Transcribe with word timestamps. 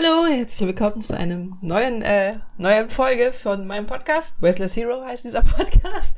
Hallo, 0.00 0.28
herzlich 0.28 0.64
willkommen 0.64 1.02
zu 1.02 1.16
einem 1.16 1.56
neuen, 1.60 2.02
äh, 2.02 2.36
neuen 2.56 2.88
Folge 2.88 3.32
von 3.32 3.66
meinem 3.66 3.86
Podcast. 3.88 4.40
Restless 4.40 4.76
Hero 4.76 5.04
heißt 5.04 5.24
dieser 5.24 5.42
Podcast. 5.56 6.16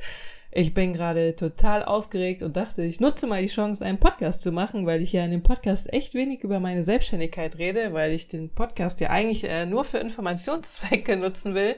Ich 0.52 0.74
bin 0.74 0.92
gerade 0.92 1.34
total 1.34 1.82
aufgeregt 1.82 2.42
und 2.42 2.58
dachte, 2.58 2.82
ich 2.82 3.00
nutze 3.00 3.26
mal 3.26 3.40
die 3.40 3.48
Chance, 3.48 3.82
einen 3.82 3.96
Podcast 3.96 4.42
zu 4.42 4.52
machen, 4.52 4.84
weil 4.84 5.00
ich 5.00 5.14
ja 5.14 5.24
in 5.24 5.30
dem 5.30 5.42
Podcast 5.42 5.90
echt 5.94 6.12
wenig 6.12 6.44
über 6.44 6.60
meine 6.60 6.82
Selbstständigkeit 6.82 7.56
rede, 7.56 7.94
weil 7.94 8.12
ich 8.12 8.26
den 8.26 8.50
Podcast 8.50 9.00
ja 9.00 9.08
eigentlich 9.08 9.44
äh, 9.44 9.64
nur 9.64 9.84
für 9.84 9.96
Informationszwecke 9.96 11.16
nutzen 11.16 11.54
will. 11.54 11.76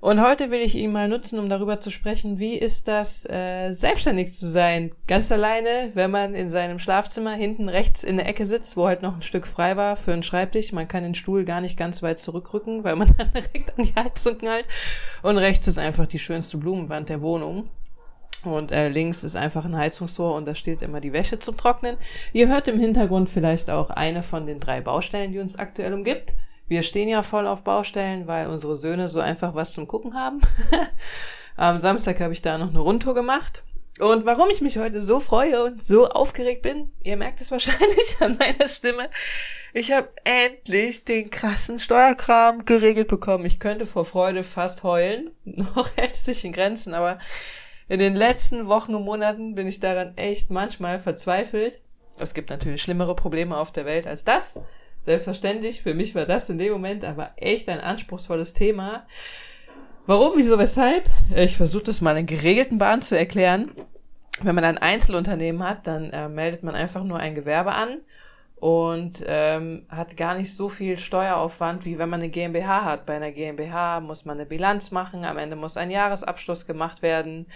Und 0.00 0.22
heute 0.22 0.50
will 0.50 0.60
ich 0.60 0.74
ihn 0.74 0.92
mal 0.92 1.08
nutzen, 1.08 1.38
um 1.38 1.48
darüber 1.48 1.80
zu 1.80 1.90
sprechen, 1.90 2.38
wie 2.38 2.56
ist 2.56 2.86
das, 2.86 3.28
äh, 3.28 3.72
selbstständig 3.72 4.34
zu 4.34 4.46
sein, 4.46 4.90
ganz 5.06 5.32
alleine, 5.32 5.90
wenn 5.94 6.10
man 6.10 6.34
in 6.34 6.48
seinem 6.48 6.78
Schlafzimmer 6.78 7.32
hinten 7.32 7.68
rechts 7.68 8.04
in 8.04 8.16
der 8.16 8.28
Ecke 8.28 8.44
sitzt, 8.44 8.76
wo 8.76 8.86
halt 8.86 9.02
noch 9.02 9.14
ein 9.16 9.22
Stück 9.22 9.46
frei 9.46 9.76
war 9.76 9.96
für 9.96 10.12
einen 10.12 10.22
Schreibtisch. 10.22 10.72
Man 10.72 10.88
kann 10.88 11.02
den 11.02 11.14
Stuhl 11.14 11.44
gar 11.44 11.60
nicht 11.60 11.78
ganz 11.78 12.02
weit 12.02 12.18
zurückrücken, 12.18 12.84
weil 12.84 12.96
man 12.96 13.14
dann 13.18 13.32
direkt 13.32 13.76
an 13.76 13.84
die 13.84 13.94
Heizung 13.94 14.38
knallt. 14.38 14.66
Und 15.22 15.38
rechts 15.38 15.66
ist 15.66 15.78
einfach 15.78 16.06
die 16.06 16.18
schönste 16.18 16.58
Blumenwand 16.58 17.08
der 17.08 17.22
Wohnung. 17.22 17.70
Und 18.44 18.70
äh, 18.70 18.88
links 18.88 19.24
ist 19.24 19.34
einfach 19.34 19.64
ein 19.64 19.76
Heizungsrohr 19.76 20.36
und 20.36 20.46
da 20.46 20.54
steht 20.54 20.82
immer 20.82 21.00
die 21.00 21.12
Wäsche 21.12 21.38
zum 21.38 21.56
Trocknen. 21.56 21.96
Ihr 22.32 22.48
hört 22.48 22.68
im 22.68 22.78
Hintergrund 22.78 23.28
vielleicht 23.28 23.70
auch 23.70 23.90
eine 23.90 24.22
von 24.22 24.46
den 24.46 24.60
drei 24.60 24.80
Baustellen, 24.80 25.32
die 25.32 25.40
uns 25.40 25.58
aktuell 25.58 25.92
umgibt. 25.92 26.34
Wir 26.68 26.82
stehen 26.82 27.08
ja 27.08 27.22
voll 27.22 27.46
auf 27.46 27.62
Baustellen, 27.62 28.26
weil 28.26 28.48
unsere 28.48 28.76
Söhne 28.76 29.08
so 29.08 29.20
einfach 29.20 29.54
was 29.54 29.72
zum 29.72 29.86
Gucken 29.86 30.14
haben. 30.14 30.40
Am 31.56 31.80
Samstag 31.80 32.20
habe 32.20 32.32
ich 32.32 32.42
da 32.42 32.58
noch 32.58 32.70
eine 32.70 32.80
Rundtour 32.80 33.14
gemacht. 33.14 33.62
Und 33.98 34.26
warum 34.26 34.50
ich 34.50 34.60
mich 34.60 34.76
heute 34.76 35.00
so 35.00 35.20
freue 35.20 35.64
und 35.64 35.82
so 35.82 36.08
aufgeregt 36.08 36.62
bin, 36.62 36.92
ihr 37.02 37.16
merkt 37.16 37.40
es 37.40 37.50
wahrscheinlich 37.50 38.16
an 38.20 38.36
meiner 38.36 38.68
Stimme. 38.68 39.08
Ich 39.72 39.92
habe 39.92 40.08
endlich 40.24 41.04
den 41.04 41.30
krassen 41.30 41.78
Steuerkram 41.78 42.64
geregelt 42.64 43.08
bekommen. 43.08 43.46
Ich 43.46 43.58
könnte 43.58 43.86
vor 43.86 44.04
Freude 44.04 44.42
fast 44.42 44.82
heulen. 44.82 45.30
Noch 45.44 45.96
hält 45.96 46.12
es 46.12 46.24
sich 46.24 46.44
in 46.44 46.52
Grenzen, 46.52 46.94
aber 46.94 47.18
in 47.88 47.98
den 47.98 48.14
letzten 48.14 48.66
Wochen 48.66 48.94
und 48.94 49.04
Monaten 49.04 49.54
bin 49.54 49.66
ich 49.66 49.80
daran 49.80 50.16
echt 50.16 50.50
manchmal 50.50 50.98
verzweifelt. 50.98 51.80
Es 52.18 52.34
gibt 52.34 52.50
natürlich 52.50 52.82
schlimmere 52.82 53.14
Probleme 53.14 53.56
auf 53.56 53.70
der 53.70 53.84
Welt 53.84 54.06
als 54.06 54.24
das. 54.24 54.60
Selbstverständlich, 55.00 55.82
für 55.82 55.94
mich 55.94 56.14
war 56.14 56.24
das 56.24 56.50
in 56.50 56.58
dem 56.58 56.72
Moment 56.72 57.04
aber 57.04 57.30
echt 57.36 57.68
ein 57.68 57.80
anspruchsvolles 57.80 58.54
Thema. 58.54 59.06
Warum, 60.06 60.32
wieso, 60.36 60.58
weshalb? 60.58 61.04
Ich 61.34 61.56
versuche 61.56 61.84
das 61.84 62.00
mal 62.00 62.16
in 62.16 62.26
geregelten 62.26 62.78
Bahnen 62.78 63.02
zu 63.02 63.18
erklären. 63.18 63.72
Wenn 64.42 64.54
man 64.54 64.64
ein 64.64 64.78
Einzelunternehmen 64.78 65.62
hat, 65.62 65.86
dann 65.86 66.10
äh, 66.10 66.28
meldet 66.28 66.62
man 66.62 66.74
einfach 66.74 67.02
nur 67.02 67.18
ein 67.18 67.34
Gewerbe 67.34 67.72
an 67.72 67.98
und 68.56 69.22
ähm, 69.26 69.86
hat 69.88 70.16
gar 70.16 70.34
nicht 70.34 70.52
so 70.52 70.68
viel 70.68 70.98
Steueraufwand, 70.98 71.84
wie 71.84 71.98
wenn 71.98 72.08
man 72.08 72.20
eine 72.20 72.30
GmbH 72.30 72.84
hat. 72.84 73.06
Bei 73.06 73.16
einer 73.16 73.32
GmbH 73.32 74.00
muss 74.00 74.24
man 74.24 74.38
eine 74.38 74.46
Bilanz 74.46 74.90
machen, 74.90 75.24
am 75.24 75.38
Ende 75.38 75.56
muss 75.56 75.76
ein 75.76 75.90
Jahresabschluss 75.90 76.66
gemacht 76.66 77.02
werden. 77.02 77.46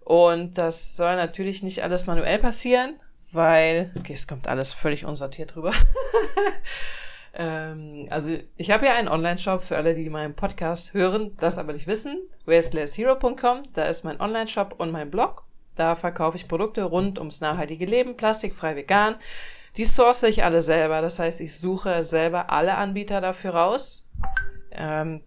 Und 0.00 0.58
das 0.58 0.96
soll 0.96 1.16
natürlich 1.16 1.62
nicht 1.62 1.82
alles 1.82 2.06
manuell 2.06 2.38
passieren, 2.38 2.96
weil, 3.34 3.90
okay, 3.98 4.14
es 4.14 4.26
kommt 4.26 4.48
alles 4.48 4.72
völlig 4.72 5.04
unsortiert 5.04 5.56
rüber. 5.56 5.72
ähm, 7.34 8.06
also 8.10 8.36
ich 8.56 8.70
habe 8.70 8.86
ja 8.86 8.94
einen 8.94 9.08
Online-Shop 9.08 9.62
für 9.62 9.76
alle, 9.76 9.94
die 9.94 10.08
meinen 10.08 10.34
Podcast 10.34 10.94
hören, 10.94 11.36
das 11.38 11.58
aber 11.58 11.72
nicht 11.72 11.86
wissen. 11.86 12.18
wastelesshero.com, 12.46 13.62
da 13.74 13.84
ist 13.84 14.04
mein 14.04 14.20
Online-Shop 14.20 14.76
und 14.78 14.90
mein 14.90 15.10
Blog. 15.10 15.44
Da 15.76 15.94
verkaufe 15.94 16.36
ich 16.36 16.48
Produkte 16.48 16.84
rund 16.84 17.18
ums 17.18 17.40
nachhaltige 17.40 17.84
Leben, 17.84 18.16
plastikfrei, 18.16 18.76
vegan. 18.76 19.16
Die 19.76 19.84
source 19.84 20.22
ich 20.22 20.44
alle 20.44 20.62
selber. 20.62 21.00
Das 21.00 21.18
heißt, 21.18 21.40
ich 21.40 21.58
suche 21.58 22.04
selber 22.04 22.50
alle 22.50 22.76
Anbieter 22.76 23.20
dafür 23.20 23.54
raus. 23.54 24.08
Ähm, 24.70 25.22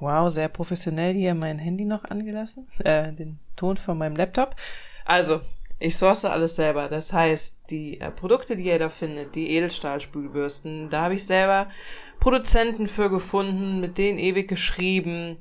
wow, 0.00 0.28
sehr 0.30 0.48
professionell 0.48 1.14
hier 1.14 1.34
mein 1.34 1.58
Handy 1.58 1.84
noch 1.84 2.04
angelassen. 2.04 2.68
Äh, 2.84 3.12
den 3.12 3.38
Ton 3.56 3.76
von 3.76 3.96
meinem 3.96 4.16
Laptop. 4.16 4.56
Also, 5.04 5.42
ich 5.78 5.96
source 5.96 6.24
alles 6.24 6.56
selber. 6.56 6.88
Das 6.88 7.12
heißt, 7.12 7.58
die 7.70 8.00
äh, 8.00 8.10
Produkte, 8.10 8.56
die 8.56 8.64
ihr 8.64 8.78
da 8.78 8.88
findet, 8.88 9.34
die 9.34 9.50
Edelstahlspülbürsten, 9.50 10.88
da 10.90 11.02
habe 11.02 11.14
ich 11.14 11.26
selber 11.26 11.68
Produzenten 12.20 12.86
für 12.86 13.10
gefunden, 13.10 13.80
mit 13.80 13.98
denen 13.98 14.18
ewig 14.18 14.48
geschrieben. 14.48 15.36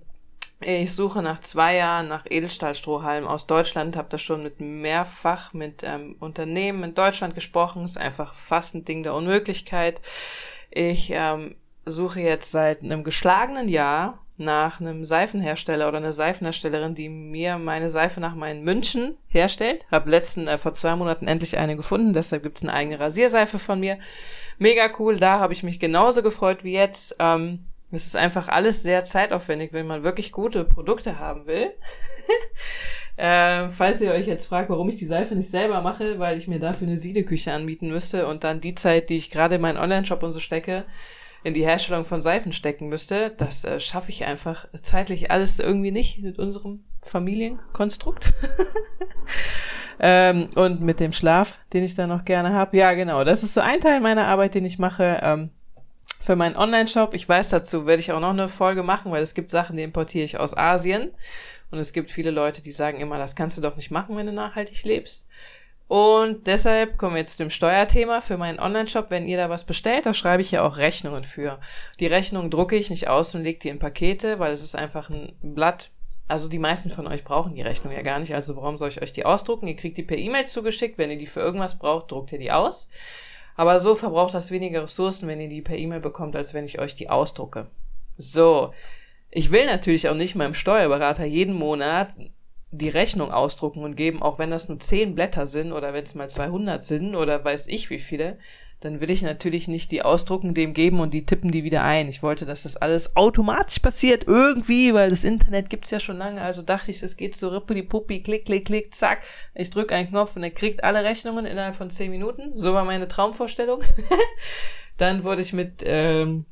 Ich 0.60 0.94
suche 0.94 1.22
nach 1.22 1.40
zwei 1.40 1.76
Jahren 1.76 2.08
nach 2.08 2.26
Edelstahlstrohhalm 2.30 3.28
aus 3.28 3.48
Deutschland, 3.48 3.98
habe 3.98 4.10
da 4.10 4.18
schon 4.18 4.44
mit 4.44 4.62
mehrfach 4.62 5.54
mit 5.54 5.84
ähm, 5.84 6.16
Unternehmen 6.20 6.84
in 6.84 6.94
Deutschland 6.94 7.36
gesprochen. 7.36 7.84
Ist 7.84 7.98
einfach 7.98 8.34
fast 8.34 8.76
ein 8.76 8.86
Ding 8.86 9.04
der 9.04 9.14
Unmöglichkeit. 9.14 10.02
Ich 10.72 11.12
ähm, 11.14 11.56
suche 11.86 12.22
jetzt 12.22 12.52
seit 12.52 12.82
einem 12.82 13.04
geschlagenen 13.04 13.68
Jahr 13.68 14.23
nach 14.38 14.80
einem 14.80 15.04
Seifenhersteller 15.04 15.88
oder 15.88 15.98
einer 15.98 16.12
Seifenherstellerin, 16.12 16.96
die 16.96 17.10
mir 17.10 17.58
meine 17.58 17.90
Seife 17.90 18.20
nach 18.20 18.36
meinen 18.36 18.64
München 18.64 19.16
herstellt. 19.28 19.86
Hab 19.92 20.08
letzten 20.08 20.48
äh, 20.48 20.58
vor 20.58 20.74
zwei 20.74 20.96
Monaten 20.96 21.28
endlich 21.28 21.58
eine 21.58 21.76
gefunden, 21.76 22.14
deshalb 22.14 22.44
gibt's 22.44 22.64
eine 22.64 22.74
eigene 22.74 23.00
Rasierseife 23.00 23.60
von 23.60 23.80
mir. 23.80 24.00
Mega 24.58 24.90
cool, 25.00 25.18
da 25.18 25.40
habe 25.40 25.54
ich 25.54 25.64
mich 25.64 25.80
genauso 25.80 26.24
gefreut 26.24 26.64
wie 26.64 26.74
jetzt. 26.74 27.16
Ähm, 27.20 27.66
es 27.92 28.08
ist 28.08 28.16
einfach 28.16 28.48
alles 28.48 28.82
sehr 28.82 29.04
zeitaufwendig, 29.04 29.72
wenn 29.72 29.86
man 29.86 30.02
wirklich 30.02 30.32
gute 30.32 30.64
Produkte 30.66 31.20
haben 31.20 31.46
will. 31.46 31.72
äh, 33.18 33.70
falls 33.70 34.02
ihr 34.02 34.12
euch 34.12 34.26
jetzt 34.26 34.48
fragt, 34.48 34.72
warum 34.72 34.90
ich 34.90 34.96
die 34.96 35.06
Seife 35.06 35.36
nicht 35.36 35.50
selber 35.50 35.82
mache, 35.82 36.18
weil 36.18 36.40
ich 36.40 36.48
mir 36.48 36.58
dafür 36.58 36.88
eine 36.88 36.98
Siedeküche 36.98 37.54
anbieten 37.54 37.90
müsste 37.90 38.26
und 38.26 38.44
dann 38.44 38.62
die 38.62 38.74
Zeit, 38.74 39.10
die 39.10 39.16
ich 39.16 39.30
gerade 39.30 39.56
in 39.56 39.62
meinen 39.62 39.78
Online-Shop 39.78 40.24
und 40.24 40.32
so 40.32 40.40
stecke, 40.40 40.86
in 41.44 41.54
die 41.54 41.66
Herstellung 41.66 42.06
von 42.06 42.22
Seifen 42.22 42.54
stecken 42.54 42.90
müsste. 42.90 43.32
Das 43.38 43.66
äh, 43.66 43.80
schaffe 43.80 44.10
ich 44.10 44.26
einfach 44.26 44.68
zeitlich 44.82 45.32
alles 45.32 45.60
irgendwie 45.60 45.92
nicht 45.92 46.20
mit 46.20 46.40
unserem 46.40 46.84
Familienkonstrukt. 47.02 48.34
ähm, 50.00 50.50
und 50.56 50.82
mit 50.82 51.00
dem 51.00 51.12
Schlaf, 51.12 51.60
den 51.74 51.84
ich 51.84 51.96
da 51.96 52.08
noch 52.08 52.26
gerne 52.26 52.54
habe. 52.54 52.78
Ja, 52.78 52.94
genau. 52.94 53.24
Das 53.24 53.44
ist 53.44 53.54
so 53.54 53.62
ein 53.62 53.82
Teil 53.82 54.00
meiner 54.00 54.28
Arbeit, 54.28 54.56
den 54.56 54.66
ich 54.66 54.80
mache. 54.80 55.20
Ähm, 55.22 55.50
für 56.24 56.38
meinen 56.38 56.56
Online-Shop. 56.56 57.14
Ich 57.14 57.28
weiß 57.28 57.50
dazu, 57.50 57.86
werde 57.86 58.00
ich 58.00 58.14
auch 58.14 58.22
noch 58.22 58.30
eine 58.30 58.48
Folge 58.48 58.82
machen, 58.82 59.12
weil 59.12 59.22
es 59.22 59.34
gibt 59.34 59.50
Sachen, 59.50 59.76
die 59.76 59.84
importiere 59.84 60.24
ich 60.24 60.40
aus 60.40 60.56
Asien. 60.56 61.12
Und 61.70 61.80
es 61.80 61.92
gibt 61.92 62.10
viele 62.12 62.32
Leute, 62.32 62.62
die 62.62 62.72
sagen 62.72 63.02
immer, 63.02 63.18
das 63.18 63.36
kannst 63.36 63.58
du 63.58 63.62
doch 63.62 63.76
nicht 63.76 63.92
machen, 63.92 64.16
wenn 64.16 64.28
du 64.28 64.32
nachhaltig 64.32 64.84
lebst. 64.86 65.28
Und 65.94 66.48
deshalb 66.48 66.98
kommen 66.98 67.14
wir 67.14 67.20
jetzt 67.20 67.34
zu 67.34 67.38
dem 67.38 67.52
Steuerthema 67.52 68.20
für 68.20 68.36
meinen 68.36 68.60
Online-Shop. 68.60 69.12
Wenn 69.12 69.28
ihr 69.28 69.38
da 69.38 69.52
was 69.52 69.64
bestellt, 69.64 70.08
da 70.08 70.16
schreibe 70.16 70.42
ich 70.42 70.50
ja 70.50 70.66
auch 70.66 70.78
Rechnungen 70.78 71.24
für. 71.24 71.60
Die 72.00 72.08
Rechnungen 72.08 72.50
drucke 72.50 72.76
ich 72.76 72.90
nicht 72.90 73.10
aus 73.10 73.36
und 73.36 73.44
lege 73.44 73.60
die 73.60 73.70
in 73.70 73.78
Pakete, 73.78 74.40
weil 74.40 74.52
es 74.52 74.64
ist 74.64 74.76
einfach 74.76 75.12
ein 75.12 75.36
Blatt. 75.44 75.92
Also 76.28 76.50
die 76.50 76.58
meisten 76.58 76.90
von 76.90 77.06
euch 77.06 77.24
brauchen 77.24 77.54
die 77.54 77.62
Rechnung 77.62 77.94
ja 77.94 78.02
gar 78.02 78.18
nicht. 78.18 78.34
Also 78.34 78.56
warum 78.56 78.76
soll 78.76 78.90
ich 78.90 79.04
euch 79.04 79.14
die 79.14 79.24
ausdrucken? 79.24 79.68
Ihr 79.68 79.76
kriegt 79.76 80.00
die 80.00 80.02
per 80.02 80.18
E-Mail 80.18 80.48
zugeschickt. 80.48 80.98
Wenn 80.98 81.12
ihr 81.12 81.20
die 81.20 81.28
für 81.28 81.42
irgendwas 81.42 81.78
braucht, 81.78 82.10
druckt 82.10 82.32
ihr 82.32 82.40
die 82.40 82.52
aus. 82.52 82.90
Aber 83.56 83.80
so 83.80 83.94
verbraucht 83.94 84.34
das 84.34 84.50
weniger 84.50 84.82
Ressourcen, 84.82 85.28
wenn 85.28 85.42
ihr 85.42 85.50
die 85.50 85.62
per 85.62 85.78
E-Mail 85.78 86.00
bekommt, 86.00 86.36
als 86.36 86.56
wenn 86.56 86.66
ich 86.66 86.80
euch 86.80 86.96
die 86.96 87.12
ausdrucke. 87.12 87.68
So. 88.18 88.74
Ich 89.30 89.52
will 89.52 89.68
natürlich 89.68 90.10
auch 90.10 90.16
nicht 90.16 90.34
meinem 90.34 90.56
Steuerberater 90.56 91.26
jeden 91.26 91.54
Monat 91.54 92.16
die 92.74 92.90
Rechnung 92.90 93.32
ausdrucken 93.32 93.84
und 93.84 93.96
geben, 93.96 94.24
auch 94.24 94.40
wenn 94.40 94.50
das 94.50 94.68
nur 94.68 94.80
zehn 94.80 95.14
Blätter 95.14 95.46
sind 95.46 95.72
oder 95.74 95.94
wenn 95.94 96.04
es 96.04 96.16
mal 96.16 96.28
200 96.28 96.84
sind 96.84 97.16
oder 97.16 97.46
weiß 97.46 97.68
ich 97.68 97.92
wie 97.92 98.00
viele, 98.00 98.40
dann 98.80 99.00
will 99.00 99.12
ich 99.12 99.22
natürlich 99.22 99.68
nicht 99.68 99.92
die 99.92 100.02
ausdrucken, 100.02 100.56
dem 100.56 100.74
geben 100.74 101.00
und 101.00 101.14
die 101.14 101.26
tippen 101.26 101.52
die 101.52 101.64
wieder 101.64 101.84
ein. 101.84 102.10
Ich 102.10 102.24
wollte, 102.24 102.46
dass 102.46 102.64
das 102.64 102.76
alles 102.76 103.16
automatisch 103.16 103.80
passiert, 103.80 104.28
irgendwie, 104.28 104.94
weil 104.94 105.10
das 105.10 105.24
Internet 105.24 105.70
gibt's 105.70 105.92
ja 105.92 106.00
schon 106.00 106.18
lange. 106.18 106.42
Also 106.42 106.64
dachte 106.64 106.90
ich, 106.90 107.02
es 107.02 107.16
geht 107.16 107.36
so 107.36 107.50
rippidi 107.50 107.84
puppi, 107.84 108.24
klick, 108.24 108.46
klick, 108.46 108.66
klick, 108.66 108.94
zack. 108.94 109.24
Ich 109.54 109.70
drücke 109.70 109.96
einen 109.96 110.10
Knopf 110.10 110.36
und 110.36 110.44
er 110.44 110.52
kriegt 110.52 110.84
alle 110.84 111.04
Rechnungen 111.04 111.46
innerhalb 111.46 111.76
von 111.76 111.92
zehn 111.92 112.10
Minuten. 112.10 112.58
So 112.58 112.74
war 112.74 112.86
meine 112.86 113.08
Traumvorstellung. 113.08 113.82
dann 114.98 115.24
wurde 115.24 115.44
ich 115.44 115.54
mit 115.54 115.84
ähm, 115.86 116.46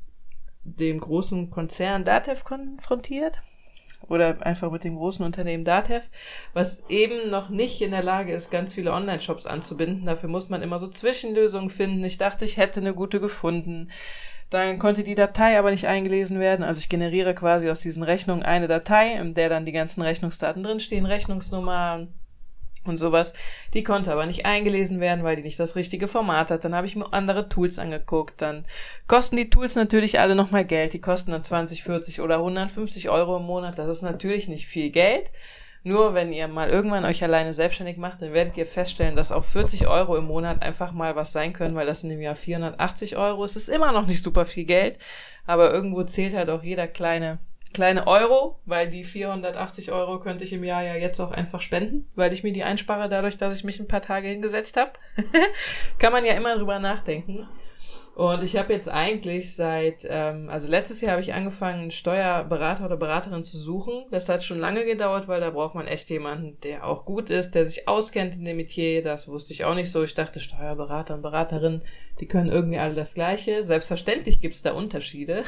dem 0.64 1.00
großen 1.00 1.50
Konzern 1.50 2.06
Datev 2.06 2.44
konfrontiert 2.44 3.42
oder 4.08 4.46
einfach 4.46 4.72
mit 4.72 4.84
dem 4.84 4.96
großen 4.96 5.26
Unternehmen 5.26 5.66
Datev, 5.66 6.10
was 6.54 6.84
eben 6.90 7.30
noch 7.30 7.50
nicht 7.50 7.82
in 7.82 7.92
der 7.92 8.04
Lage 8.04 8.34
ist, 8.34 8.52
ganz 8.52 8.74
viele 8.76 8.94
Online-Shops 8.94 9.46
anzubinden. 9.46 10.06
Dafür 10.06 10.30
muss 10.30 10.50
man 10.50 10.62
immer 10.62 10.80
so 10.80 10.88
Zwischenlösungen 10.88 11.70
finden. 11.70 12.04
Ich 12.04 12.18
dachte, 12.18 12.46
ich 12.46 12.58
hätte 12.58 12.80
eine 12.80 12.94
gute 12.94 13.20
gefunden. 13.20 13.90
Dann 14.50 14.80
konnte 14.80 15.04
die 15.04 15.16
Datei 15.16 15.58
aber 15.58 15.72
nicht 15.72 15.88
eingelesen 15.88 16.40
werden. 16.40 16.64
Also 16.64 16.80
ich 16.80 16.90
generiere 16.90 17.34
quasi 17.34 17.70
aus 17.70 17.80
diesen 17.80 18.04
Rechnungen 18.04 18.44
eine 18.44 18.68
Datei, 18.68 19.14
in 19.14 19.34
der 19.34 19.48
dann 19.48 19.66
die 19.66 19.72
ganzen 19.72 20.02
Rechnungsdaten 20.02 20.62
drinstehen, 20.62 21.06
Rechnungsnummer, 21.06 22.08
und 22.84 22.98
sowas. 22.98 23.34
Die 23.74 23.84
konnte 23.84 24.12
aber 24.12 24.26
nicht 24.26 24.46
eingelesen 24.46 25.00
werden, 25.00 25.24
weil 25.24 25.36
die 25.36 25.44
nicht 25.44 25.60
das 25.60 25.76
richtige 25.76 26.08
Format 26.08 26.52
hat. 26.52 26.66
Dann 26.66 26.76
habe 26.76 26.88
ich 26.88 26.96
mir 26.96 27.14
andere 27.14 27.50
Tools 27.50 27.80
angeguckt. 27.80 28.42
Dann 28.42 28.66
kosten 29.08 29.38
die 29.38 29.50
Tools 29.50 29.76
natürlich 29.76 30.20
alle 30.20 30.36
nochmal 30.36 30.66
Geld. 30.66 30.94
Die 30.94 31.02
kosten 31.02 31.32
dann 31.32 31.44
20, 31.44 31.84
40 31.84 32.22
oder 32.22 32.38
150 32.38 33.10
Euro 33.10 33.38
im 33.38 33.44
Monat. 33.44 33.78
Das 33.78 33.88
ist 33.88 34.02
natürlich 34.02 34.48
nicht 34.48 34.68
viel 34.68 34.90
Geld. 34.90 35.32
Nur 35.84 36.14
wenn 36.14 36.32
ihr 36.32 36.48
mal 36.48 36.70
irgendwann 36.70 37.06
euch 37.06 37.24
alleine 37.24 37.54
selbstständig 37.54 37.98
macht, 37.98 38.22
dann 38.22 38.34
werdet 38.34 38.56
ihr 38.56 38.68
feststellen, 38.68 39.16
dass 39.16 39.32
auch 39.32 39.44
40 39.44 39.88
Euro 39.88 40.16
im 40.16 40.26
Monat 40.26 40.62
einfach 40.62 40.92
mal 40.92 41.16
was 41.16 41.32
sein 41.32 41.54
können, 41.54 41.74
weil 41.74 41.88
das 41.88 42.02
sind 42.02 42.12
im 42.12 42.22
Jahr 42.22 42.36
480 42.36 43.18
Euro. 43.18 43.44
Es 43.44 43.56
ist 43.56 43.68
immer 43.68 43.92
noch 43.92 44.06
nicht 44.06 44.24
super 44.24 44.46
viel 44.46 44.66
Geld, 44.66 45.00
aber 45.48 45.74
irgendwo 45.74 46.04
zählt 46.04 46.36
halt 46.36 46.52
auch 46.52 46.62
jeder 46.62 46.88
kleine 46.88 47.40
kleine 47.74 48.08
Euro, 48.08 48.60
weil 48.66 48.90
die 48.90 49.04
480 49.04 49.92
Euro 49.92 50.20
könnte 50.20 50.44
ich 50.44 50.54
im 50.54 50.64
Jahr 50.64 50.84
ja 50.84 50.96
jetzt 50.96 51.20
auch 51.20 51.32
einfach 51.32 51.62
spenden, 51.62 52.10
weil 52.16 52.34
ich 52.34 52.44
mir 52.44 52.54
die 52.54 52.64
einspare 52.64 53.10
dadurch, 53.10 53.38
dass 53.38 53.56
ich 53.56 53.64
mich 53.64 53.80
ein 53.80 53.88
paar 53.88 54.02
Tage 54.02 54.28
hingesetzt 54.28 54.78
habe. 54.78 54.92
Kann 56.00 56.12
man 56.12 56.26
ja 56.26 56.34
immer 56.34 56.58
drüber 56.58 56.80
nachdenken. 56.80 57.48
Und 58.14 58.44
ich 58.44 58.58
habe 58.58 58.74
jetzt 58.74 58.90
eigentlich 58.90 59.56
seit, 59.56 60.06
ähm, 60.08 60.50
also 60.50 60.70
letztes 60.70 61.00
Jahr 61.00 61.14
habe 61.14 61.22
ich 61.22 61.34
angefangen, 61.34 61.82
einen 61.82 61.92
Steuerberater 61.92 62.86
oder 62.86 62.98
Beraterin 62.98 63.46
zu 63.46 63.58
suchen. 63.58 64.06
Das 64.12 64.28
hat 64.28 64.44
schon 64.44 64.60
lange 64.60 64.84
gedauert, 64.84 65.30
weil 65.30 65.40
da 65.40 65.50
braucht 65.50 65.76
man 65.76 65.88
echt 65.88 66.10
jemanden, 66.10 66.60
der 66.62 66.86
auch 66.86 67.06
gut 67.06 67.30
ist, 67.30 67.56
der 67.56 67.64
sich 67.64 67.88
auskennt 67.88 68.36
in 68.36 68.44
dem 68.44 68.58
Metier. 68.58 69.02
Das 69.02 69.30
wusste 69.30 69.54
ich 69.54 69.64
auch 69.64 69.76
nicht 69.76 69.90
so. 69.90 70.04
Ich 70.04 70.14
dachte, 70.14 70.42
Steuerberater 70.42 71.16
und 71.16 71.22
Beraterin, 71.22 71.82
die 72.20 72.28
können 72.28 72.50
irgendwie 72.50 72.80
alle 72.80 72.96
das 72.96 73.14
Gleiche. 73.14 73.64
Selbstverständlich 73.64 74.42
gibt's 74.42 74.62
da 74.62 74.74
Unterschiede, 74.74 75.44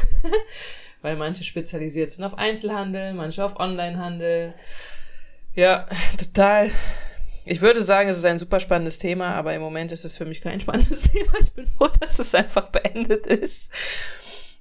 weil 1.04 1.16
manche 1.16 1.44
spezialisiert 1.44 2.10
sind 2.10 2.24
auf 2.24 2.38
Einzelhandel, 2.38 3.14
manche 3.14 3.46
auf 3.46 3.60
Onlinehandel. 3.60 4.56
Ja, 5.54 5.88
total 6.18 6.72
ich 7.46 7.62
würde 7.62 7.84
sagen, 7.84 8.10
es 8.10 8.18
ist 8.18 8.26
ein 8.26 8.40
super 8.40 8.60
spannendes 8.60 9.00
Thema, 9.00 9.34
aber 9.36 9.54
im 9.54 9.62
Moment 9.62 9.92
ist 9.92 10.06
es 10.06 10.18
für 10.18 10.26
mich 10.26 10.42
kein 10.42 10.60
spannendes 10.62 11.12
Thema. 11.12 11.34
Ich 11.42 11.52
bin 11.52 11.68
froh, 11.68 11.90
dass 12.00 12.20
es 12.20 12.34
einfach 12.34 12.70
beendet 12.70 13.28
ist. 13.28 13.72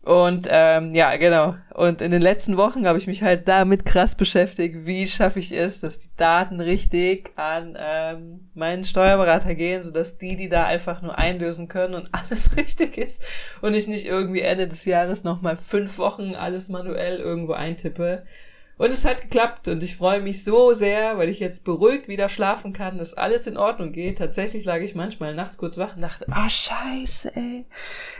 Und 0.03 0.49
ähm, 0.51 0.93
ja, 0.97 1.17
genau. 1.17 1.55
Und 1.75 2.01
in 2.01 2.11
den 2.11 2.23
letzten 2.23 2.57
Wochen 2.57 2.89
habe 2.89 2.99
ich 2.99 3.07
mich 3.07 3.23
halt 3.23 3.47
damit 3.47 3.85
krass 3.85 4.17
beschäftigt, 4.17 4.85
wie 4.85 5.07
schaffe 5.07 5.39
ich 5.39 5.53
es, 5.53 5.81
dass 5.81 6.01
die 6.01 6.11
Daten 6.17 6.61
richtig 6.61 7.31
an 7.37 7.79
ähm, 7.79 8.51
meinen 8.55 8.83
Steuerberater 8.83 9.55
gehen, 9.55 9.83
sodass 9.85 10.19
die 10.19 10.35
die 10.35 10.49
da 10.49 10.65
einfach 10.65 11.03
nur 11.03 11.17
einlösen 11.17 11.69
können 11.69 11.95
und 11.95 12.09
alles 12.13 12.57
richtig 12.57 12.99
ist 12.99 13.25
und 13.61 13.75
ich 13.75 13.87
nicht 13.87 14.07
irgendwie 14.07 14.41
Ende 14.41 14.67
des 14.67 14.85
Jahres 14.87 15.23
nochmal 15.23 15.57
fünf 15.57 15.99
Wochen 15.99 16.35
alles 16.35 16.69
manuell 16.69 17.19
irgendwo 17.19 17.53
eintippe. 17.53 18.25
Und 18.79 18.91
es 18.91 19.05
hat 19.05 19.21
geklappt 19.21 19.69
und 19.69 19.83
ich 19.83 19.97
freue 19.97 20.21
mich 20.21 20.45
so 20.45 20.73
sehr, 20.73 21.19
weil 21.19 21.29
ich 21.29 21.39
jetzt 21.39 21.65
beruhigt 21.65 22.09
wieder 22.09 22.29
schlafen 22.29 22.73
kann, 22.73 22.99
dass 22.99 23.15
alles 23.15 23.47
in 23.47 23.57
Ordnung 23.57 23.93
geht. 23.93 24.19
Tatsächlich 24.19 24.65
lag 24.65 24.79
ich 24.79 24.95
manchmal 24.95 25.35
nachts 25.35 25.59
kurz 25.59 25.77
wach 25.77 25.95
und 25.95 26.03
dachte, 26.03 26.27
ah 26.31 26.49
scheiße, 26.49 27.37
ey, 27.37 27.67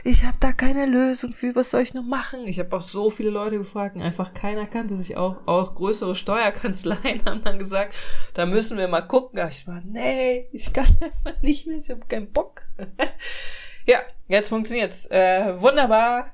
ich 0.03 0.23
habe 0.23 0.37
da 0.39 0.53
keine 0.53 0.85
Lösung 0.85 1.33
für, 1.33 1.55
was 1.55 1.71
soll 1.71 1.81
ich 1.81 1.93
noch 1.93 2.03
machen? 2.03 2.47
Ich 2.47 2.59
habe 2.59 2.75
auch 2.75 2.81
so 2.81 3.09
viele 3.09 3.31
Leute 3.31 3.57
gefragt 3.57 3.95
und 3.95 4.03
einfach 4.03 4.33
keiner 4.33 4.67
kannte 4.67 4.95
sich 4.95 5.17
auch, 5.17 5.47
auch 5.47 5.73
größere 5.73 6.15
Steuerkanzleien 6.15 7.25
haben 7.25 7.43
dann 7.43 7.57
gesagt, 7.59 7.95
da 8.35 8.45
müssen 8.45 8.77
wir 8.77 8.87
mal 8.87 9.01
gucken. 9.01 9.39
Ich 9.49 9.67
war, 9.67 9.81
nee, 9.83 10.47
ich 10.51 10.71
kann 10.71 10.85
einfach 11.01 11.41
nicht 11.41 11.65
mehr, 11.65 11.77
ich 11.77 11.89
habe 11.89 12.05
keinen 12.07 12.31
Bock. 12.31 12.61
ja, 13.85 13.99
jetzt 14.27 14.49
funktioniert's. 14.49 15.07
Äh, 15.07 15.59
wunderbar. 15.59 16.31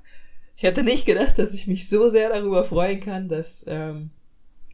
Ich 0.59 0.63
hätte 0.63 0.83
nicht 0.83 1.05
gedacht, 1.05 1.39
dass 1.39 1.53
ich 1.53 1.67
mich 1.67 1.87
so 1.87 2.09
sehr 2.09 2.27
darüber 2.27 2.65
freuen 2.65 2.99
kann, 2.99 3.29
dass 3.29 3.63
ähm, 3.65 4.09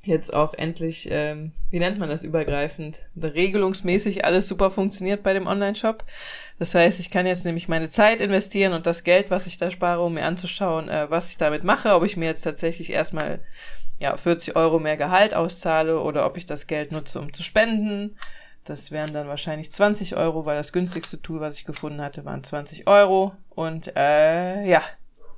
jetzt 0.01 0.33
auch 0.33 0.55
endlich, 0.55 1.07
ähm, 1.11 1.51
wie 1.69 1.77
nennt 1.77 1.99
man 1.99 2.09
das 2.09 2.23
übergreifend, 2.23 3.07
regelungsmäßig 3.21 4.25
alles 4.25 4.47
super 4.47 4.71
funktioniert 4.71 5.21
bei 5.21 5.33
dem 5.33 5.45
Online-Shop. 5.45 6.03
Das 6.57 6.73
heißt, 6.73 6.99
ich 6.99 7.11
kann 7.11 7.27
jetzt 7.27 7.45
nämlich 7.45 7.67
meine 7.67 7.87
Zeit 7.87 8.19
investieren 8.19 8.73
und 8.73 8.87
das 8.87 9.03
Geld, 9.03 9.29
was 9.29 9.45
ich 9.45 9.59
da 9.59 9.69
spare, 9.69 10.01
um 10.01 10.15
mir 10.15 10.25
anzuschauen, 10.25 10.89
äh, 10.89 11.07
was 11.11 11.29
ich 11.29 11.37
damit 11.37 11.63
mache, 11.63 11.93
ob 11.93 12.03
ich 12.03 12.17
mir 12.17 12.25
jetzt 12.25 12.41
tatsächlich 12.41 12.89
erstmal 12.89 13.39
ja 13.99 14.17
40 14.17 14.55
Euro 14.55 14.79
mehr 14.79 14.97
Gehalt 14.97 15.35
auszahle 15.35 15.99
oder 15.99 16.25
ob 16.25 16.35
ich 16.35 16.47
das 16.47 16.65
Geld 16.65 16.91
nutze, 16.93 17.19
um 17.19 17.31
zu 17.31 17.43
spenden. 17.43 18.17
Das 18.63 18.89
wären 18.89 19.13
dann 19.13 19.27
wahrscheinlich 19.27 19.71
20 19.71 20.15
Euro, 20.15 20.47
weil 20.47 20.57
das 20.57 20.73
günstigste 20.73 21.21
Tool, 21.21 21.41
was 21.41 21.59
ich 21.59 21.65
gefunden 21.65 22.01
hatte, 22.01 22.25
waren 22.25 22.43
20 22.43 22.87
Euro. 22.87 23.33
Und 23.51 23.95
äh, 23.95 24.65
ja, 24.67 24.81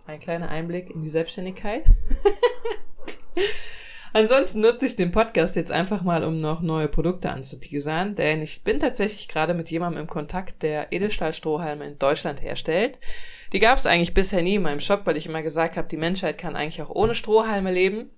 ein 0.07 0.19
kleiner 0.19 0.49
Einblick 0.49 0.89
in 0.89 1.01
die 1.01 1.09
Selbstständigkeit. 1.09 1.85
Ansonsten 4.13 4.61
nutze 4.61 4.85
ich 4.85 4.95
den 4.95 5.11
Podcast 5.11 5.55
jetzt 5.55 5.71
einfach 5.71 6.01
mal, 6.01 6.23
um 6.23 6.37
noch 6.37 6.61
neue 6.61 6.87
Produkte 6.87 7.29
anzuteasern, 7.29 8.15
denn 8.15 8.41
ich 8.41 8.63
bin 8.63 8.79
tatsächlich 8.79 9.27
gerade 9.27 9.53
mit 9.53 9.69
jemandem 9.69 10.01
im 10.01 10.07
Kontakt, 10.07 10.63
der 10.63 10.91
Edelstahlstrohhalme 10.91 11.85
in 11.85 11.99
Deutschland 11.99 12.41
herstellt. 12.41 12.97
Die 13.53 13.59
gab 13.59 13.77
es 13.77 13.85
eigentlich 13.85 14.13
bisher 14.13 14.41
nie 14.41 14.55
in 14.55 14.63
meinem 14.63 14.79
Shop, 14.79 15.01
weil 15.05 15.17
ich 15.17 15.27
immer 15.27 15.43
gesagt 15.43 15.77
habe, 15.77 15.87
die 15.87 15.97
Menschheit 15.97 16.37
kann 16.37 16.55
eigentlich 16.55 16.81
auch 16.81 16.89
ohne 16.89 17.13
Strohhalme 17.13 17.71
leben. 17.71 18.09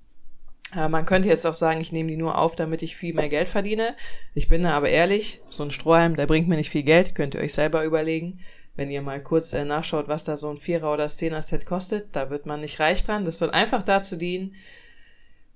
Äh, 0.76 0.90
man 0.90 1.06
könnte 1.06 1.28
jetzt 1.28 1.46
auch 1.46 1.54
sagen, 1.54 1.82
ich 1.82 1.92
nehme 1.92 2.10
die 2.10 2.18
nur 2.18 2.38
auf, 2.38 2.56
damit 2.56 2.82
ich 2.82 2.96
viel 2.96 3.14
mehr 3.14 3.30
Geld 3.30 3.50
verdiene. 3.50 3.96
Ich 4.36 4.48
bin 4.48 4.62
da 4.62 4.72
aber 4.72 4.90
ehrlich, 4.90 5.42
so 5.50 5.64
ein 5.64 5.72
Strohhalm, 5.72 6.16
der 6.16 6.28
bringt 6.28 6.48
mir 6.48 6.56
nicht 6.56 6.70
viel 6.70 6.84
Geld, 6.84 7.14
könnt 7.14 7.36
ihr 7.36 7.42
euch 7.42 7.54
selber 7.54 7.84
überlegen 7.84 8.40
wenn 8.80 8.90
ihr 8.90 9.02
mal 9.02 9.22
kurz 9.22 9.52
äh, 9.52 9.66
nachschaut, 9.66 10.08
was 10.08 10.24
da 10.24 10.38
so 10.38 10.50
ein 10.50 10.56
Vierer- 10.56 10.94
oder 10.94 11.06
Zehner-Set 11.06 11.66
kostet, 11.66 12.16
da 12.16 12.30
wird 12.30 12.46
man 12.46 12.62
nicht 12.62 12.80
reich 12.80 13.04
dran. 13.04 13.26
Das 13.26 13.38
soll 13.38 13.50
einfach 13.50 13.84
dazu 13.84 14.16
dienen, 14.16 14.56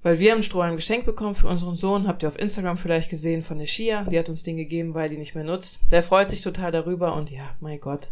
weil 0.01 0.19
wir 0.19 0.33
haben 0.33 0.43
Strohhalm 0.43 0.75
geschenkt 0.75 1.05
bekommen 1.05 1.33
für 1.33 1.47
unseren 1.47 1.77
Sohn, 1.77 2.05
habt 2.05 2.21
ihr 2.21 2.27
auf 2.27 2.37
Instagram 2.37 2.77
vielleicht 2.77 3.09
gesehen 3.09 3.41
von 3.41 3.59
der 3.59 3.65
Shia, 3.65 4.03
die 4.03 4.19
hat 4.19 4.27
uns 4.27 4.43
den 4.43 4.57
gegeben, 4.57 4.93
weil 4.93 5.07
die 5.07 5.17
nicht 5.17 5.35
mehr 5.35 5.45
nutzt. 5.45 5.79
Der 5.89 6.03
freut 6.03 6.29
sich 6.29 6.41
total 6.41 6.73
darüber 6.73 7.15
und 7.15 7.31
ja, 7.31 7.55
mein 7.61 7.79
Gott. 7.79 8.09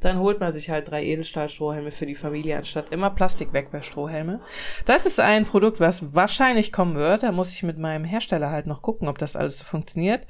Dann 0.00 0.18
holt 0.18 0.40
man 0.40 0.50
sich 0.50 0.68
halt 0.68 0.90
drei 0.90 1.04
Edelstahlstrohhelme 1.04 1.92
für 1.92 2.06
die 2.06 2.16
Familie, 2.16 2.56
anstatt 2.56 2.90
immer 2.90 3.10
Plastikwegwerfstrohhelme. 3.10 4.40
Das 4.84 5.06
ist 5.06 5.20
ein 5.20 5.46
Produkt, 5.46 5.78
was 5.78 6.12
wahrscheinlich 6.12 6.72
kommen 6.72 6.96
wird. 6.96 7.22
Da 7.22 7.30
muss 7.30 7.52
ich 7.52 7.62
mit 7.62 7.78
meinem 7.78 8.04
Hersteller 8.04 8.50
halt 8.50 8.66
noch 8.66 8.82
gucken, 8.82 9.06
ob 9.06 9.18
das 9.18 9.36
alles 9.36 9.58
so 9.58 9.64
funktioniert. 9.64 10.26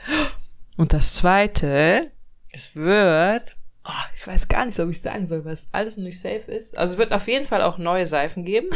Und 0.76 0.92
das 0.92 1.14
zweite, 1.14 2.10
es 2.52 2.76
wird 2.76 3.56
oh, 3.90 4.04
ich 4.14 4.26
weiß 4.26 4.48
gar 4.48 4.64
nicht, 4.64 4.78
ob 4.80 4.88
ich 4.88 5.00
sagen 5.00 5.26
soll, 5.26 5.44
was 5.44 5.68
alles 5.72 5.96
noch 5.96 6.04
nicht 6.04 6.20
safe 6.20 6.50
ist. 6.50 6.78
Also 6.78 6.98
wird 6.98 7.12
auf 7.12 7.28
jeden 7.28 7.44
Fall 7.44 7.62
auch 7.62 7.78
neue 7.78 8.06
Seifen 8.06 8.44
geben. 8.44 8.68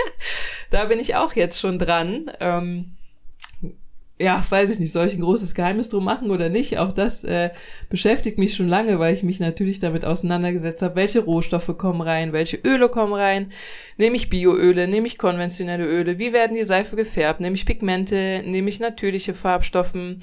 da 0.70 0.84
bin 0.84 0.98
ich 0.98 1.14
auch 1.14 1.34
jetzt 1.34 1.60
schon 1.60 1.78
dran. 1.78 2.30
Ähm, 2.40 2.96
ja, 4.18 4.44
weiß 4.46 4.68
ich 4.68 4.78
nicht, 4.78 4.92
soll 4.92 5.06
ich 5.06 5.14
ein 5.14 5.22
großes 5.22 5.54
Geheimnis 5.54 5.88
drum 5.88 6.04
machen 6.04 6.30
oder 6.30 6.50
nicht? 6.50 6.76
Auch 6.76 6.92
das 6.92 7.24
äh, 7.24 7.50
beschäftigt 7.88 8.36
mich 8.36 8.54
schon 8.54 8.68
lange, 8.68 8.98
weil 8.98 9.14
ich 9.14 9.22
mich 9.22 9.40
natürlich 9.40 9.80
damit 9.80 10.04
auseinandergesetzt 10.04 10.82
habe, 10.82 10.96
welche 10.96 11.20
Rohstoffe 11.20 11.74
kommen 11.78 12.02
rein, 12.02 12.34
welche 12.34 12.58
Öle 12.58 12.90
kommen 12.90 13.14
rein, 13.14 13.50
nehme 13.96 14.16
ich 14.16 14.28
Bioöle, 14.28 14.88
nehme 14.88 15.06
ich 15.06 15.16
konventionelle 15.16 15.86
Öle, 15.86 16.18
wie 16.18 16.34
werden 16.34 16.54
die 16.54 16.64
Seife 16.64 16.96
gefärbt, 16.96 17.40
nehme 17.40 17.56
ich 17.56 17.64
Pigmente, 17.64 18.42
nehme 18.44 18.68
ich 18.68 18.78
natürliche 18.78 19.32
Farbstoffen, 19.32 20.20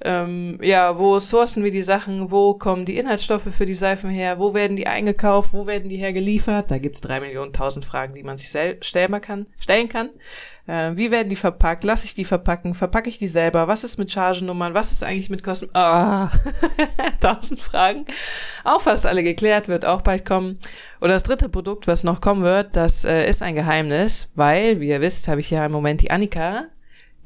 ähm, 0.00 0.58
ja, 0.62 0.98
wo 0.98 1.18
sourcen 1.18 1.64
wir 1.64 1.72
die 1.72 1.82
Sachen, 1.82 2.30
wo 2.30 2.54
kommen 2.54 2.84
die 2.84 2.98
Inhaltsstoffe 2.98 3.52
für 3.52 3.66
die 3.66 3.74
Seifen 3.74 4.10
her, 4.10 4.38
wo 4.38 4.54
werden 4.54 4.76
die 4.76 4.86
eingekauft, 4.86 5.52
wo 5.52 5.66
werden 5.66 5.88
die 5.88 5.96
hergeliefert? 5.96 6.70
Da 6.70 6.78
gibt's 6.78 7.00
drei 7.00 7.20
Millionen 7.20 7.52
tausend 7.52 7.84
Fragen, 7.84 8.14
die 8.14 8.22
man 8.22 8.36
sich 8.36 8.48
stellen 8.80 9.20
kann. 9.20 9.46
Stellen 9.58 9.88
kann. 9.88 10.10
Äh, 10.68 10.96
wie 10.96 11.10
werden 11.10 11.30
die 11.30 11.36
verpackt? 11.36 11.82
Lass 11.82 12.04
ich 12.04 12.14
die 12.14 12.26
verpacken? 12.26 12.74
Verpacke 12.74 13.08
ich 13.08 13.18
die 13.18 13.26
selber? 13.26 13.66
Was 13.66 13.82
ist 13.82 13.98
mit 13.98 14.12
Chargennummern? 14.12 14.74
Was 14.74 14.92
ist 14.92 15.02
eigentlich 15.02 15.30
mit 15.30 15.42
Kosten? 15.42 15.70
Ah, 15.72 16.30
tausend 17.20 17.60
Fragen. 17.60 18.06
Auch 18.64 18.82
fast 18.82 19.06
alle 19.06 19.24
geklärt, 19.24 19.66
wird 19.66 19.84
auch 19.84 20.02
bald 20.02 20.24
kommen. 20.24 20.60
Und 21.00 21.08
das 21.08 21.22
dritte 21.24 21.48
Produkt, 21.48 21.88
was 21.88 22.04
noch 22.04 22.20
kommen 22.20 22.42
wird, 22.42 22.76
das 22.76 23.04
äh, 23.04 23.26
ist 23.26 23.42
ein 23.42 23.54
Geheimnis, 23.54 24.30
weil, 24.34 24.80
wie 24.80 24.90
ihr 24.90 25.00
wisst, 25.00 25.26
habe 25.26 25.40
ich 25.40 25.50
ja 25.50 25.64
im 25.64 25.72
Moment 25.72 26.02
die 26.02 26.10
Annika, 26.10 26.66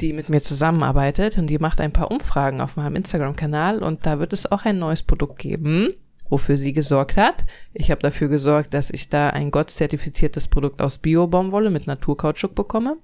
die 0.02 0.12
mit 0.12 0.28
mir 0.28 0.40
zusammenarbeitet 0.40 1.38
und 1.38 1.46
die 1.46 1.58
macht 1.58 1.80
ein 1.80 1.92
paar 1.92 2.10
Umfragen 2.10 2.60
auf 2.60 2.76
meinem 2.76 2.96
Instagram-Kanal 2.96 3.82
und 3.82 4.04
da 4.04 4.18
wird 4.18 4.32
es 4.32 4.50
auch 4.50 4.64
ein 4.64 4.78
neues 4.78 5.02
Produkt 5.02 5.38
geben, 5.38 5.94
wofür 6.28 6.56
sie 6.56 6.72
gesorgt 6.72 7.16
hat. 7.16 7.44
Ich 7.72 7.90
habe 7.90 8.00
dafür 8.00 8.28
gesorgt, 8.28 8.74
dass 8.74 8.90
ich 8.90 9.08
da 9.08 9.30
ein 9.30 9.50
Gott-zertifiziertes 9.50 10.48
Produkt 10.48 10.82
aus 10.82 10.98
Bio-Baumwolle 10.98 11.70
mit 11.70 11.86
Naturkautschuk 11.86 12.54
bekomme. 12.54 12.96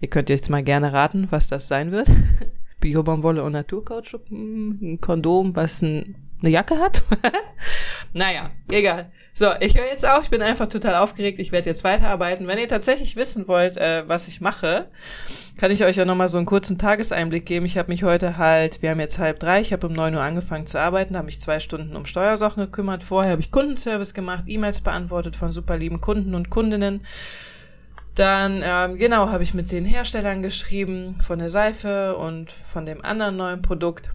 Ihr 0.00 0.08
könnt 0.08 0.28
jetzt 0.28 0.50
mal 0.50 0.62
gerne 0.62 0.92
raten, 0.92 1.28
was 1.30 1.48
das 1.48 1.68
sein 1.68 1.90
wird. 1.90 2.08
Bio-Baumwolle 2.80 3.42
und 3.42 3.52
Naturkautschuk, 3.52 4.28
hm, 4.28 4.78
ein 4.82 5.00
Kondom, 5.00 5.56
was 5.56 5.80
ein, 5.82 6.16
eine 6.40 6.50
Jacke 6.50 6.78
hat. 6.78 7.02
naja, 8.12 8.50
egal. 8.70 9.10
So, 9.38 9.50
ich 9.60 9.76
höre 9.76 9.86
jetzt 9.86 10.08
auf. 10.08 10.24
Ich 10.24 10.30
bin 10.30 10.40
einfach 10.40 10.66
total 10.66 10.94
aufgeregt. 10.94 11.38
Ich 11.38 11.52
werde 11.52 11.68
jetzt 11.68 11.84
weiterarbeiten. 11.84 12.46
Wenn 12.46 12.58
ihr 12.58 12.68
tatsächlich 12.68 13.16
wissen 13.16 13.48
wollt, 13.48 13.76
äh, 13.76 14.08
was 14.08 14.28
ich 14.28 14.40
mache, 14.40 14.88
kann 15.58 15.70
ich 15.70 15.84
euch 15.84 15.96
ja 15.96 16.06
nochmal 16.06 16.28
so 16.28 16.38
einen 16.38 16.46
kurzen 16.46 16.78
Tageseinblick 16.78 17.44
geben. 17.44 17.66
Ich 17.66 17.76
habe 17.76 17.90
mich 17.90 18.02
heute 18.02 18.38
halt, 18.38 18.80
wir 18.80 18.90
haben 18.90 19.00
jetzt 19.00 19.18
halb 19.18 19.38
drei, 19.38 19.60
ich 19.60 19.74
habe 19.74 19.86
um 19.86 19.92
neun 19.92 20.14
Uhr 20.14 20.22
angefangen 20.22 20.66
zu 20.66 20.80
arbeiten, 20.80 21.16
habe 21.16 21.26
mich 21.26 21.40
zwei 21.40 21.58
Stunden 21.58 21.96
um 21.96 22.06
Steuersachen 22.06 22.64
gekümmert. 22.64 23.02
Vorher 23.02 23.32
habe 23.32 23.42
ich 23.42 23.50
Kundenservice 23.50 24.14
gemacht, 24.14 24.44
E-Mails 24.46 24.80
beantwortet 24.80 25.36
von 25.36 25.52
super 25.52 25.76
lieben 25.76 26.00
Kunden 26.00 26.34
und 26.34 26.48
Kundinnen. 26.48 27.02
Dann, 28.14 28.62
ähm, 28.64 28.96
genau, 28.96 29.28
habe 29.28 29.42
ich 29.42 29.52
mit 29.52 29.70
den 29.70 29.84
Herstellern 29.84 30.42
geschrieben 30.42 31.18
von 31.20 31.38
der 31.38 31.50
Seife 31.50 32.16
und 32.16 32.50
von 32.50 32.86
dem 32.86 33.04
anderen 33.04 33.36
neuen 33.36 33.60
Produkt 33.60 34.12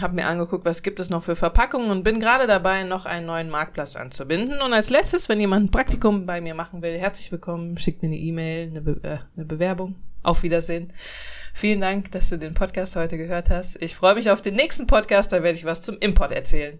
habe 0.00 0.14
mir 0.14 0.26
angeguckt, 0.26 0.64
was 0.64 0.82
gibt 0.82 0.98
es 1.00 1.10
noch 1.10 1.22
für 1.22 1.36
Verpackungen 1.36 1.90
und 1.90 2.02
bin 2.02 2.20
gerade 2.20 2.46
dabei, 2.46 2.82
noch 2.82 3.06
einen 3.06 3.26
neuen 3.26 3.48
Marktplatz 3.48 3.96
anzubinden. 3.96 4.60
Und 4.60 4.72
als 4.72 4.90
letztes, 4.90 5.28
wenn 5.28 5.40
jemand 5.40 5.66
ein 5.66 5.70
Praktikum 5.70 6.26
bei 6.26 6.40
mir 6.40 6.54
machen 6.54 6.82
will, 6.82 6.98
herzlich 6.98 7.30
willkommen, 7.30 7.78
schickt 7.78 8.02
mir 8.02 8.08
eine 8.08 8.18
E-Mail, 8.18 8.68
eine, 8.68 8.80
Be 8.80 9.00
äh, 9.02 9.18
eine 9.36 9.46
Bewerbung 9.46 9.94
Auf 10.22 10.42
Wiedersehen. 10.42 10.92
Vielen 11.52 11.80
Dank, 11.80 12.10
dass 12.10 12.30
du 12.30 12.38
den 12.38 12.54
Podcast 12.54 12.96
heute 12.96 13.16
gehört 13.16 13.50
hast. 13.50 13.80
Ich 13.80 13.94
freue 13.94 14.16
mich 14.16 14.30
auf 14.30 14.42
den 14.42 14.56
nächsten 14.56 14.88
Podcast, 14.88 15.32
da 15.32 15.42
werde 15.42 15.56
ich 15.56 15.64
was 15.64 15.82
zum 15.82 15.98
Import 15.98 16.32
erzählen. 16.32 16.78